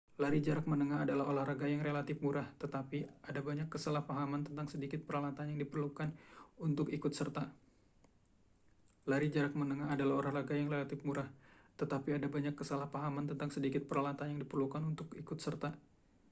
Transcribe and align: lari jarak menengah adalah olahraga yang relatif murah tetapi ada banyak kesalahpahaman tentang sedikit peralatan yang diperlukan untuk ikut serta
lari 0.21 0.39
jarak 0.47 0.65
menengah 0.71 0.99
adalah 1.05 1.25
olahraga 1.31 1.67
yang 1.73 1.81
relatif 1.87 2.17
murah 2.25 2.47
tetapi 2.61 2.97
ada 3.29 3.37
banyak 3.47 3.67
kesalahpahaman 3.73 4.41
tentang 4.49 4.65
sedikit 4.73 4.97
peralatan 5.07 5.45
yang 5.53 5.59
diperlukan 5.61 6.09
untuk 6.57 6.89
ikut 6.89 7.13
serta 7.13 7.45